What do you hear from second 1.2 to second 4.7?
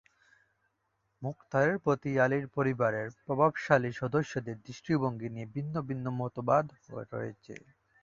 মুখতারের প্রতি আলীর পরিবারের প্রভাবশালী সদস্যদের